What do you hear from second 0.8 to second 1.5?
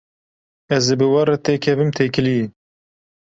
ê bi we re